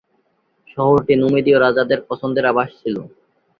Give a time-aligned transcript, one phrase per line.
[0.71, 2.95] শহরটি নুমিদীয় রাজাদের পছন্দের আবাস ছিল।